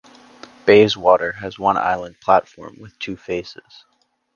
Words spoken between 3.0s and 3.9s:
faces.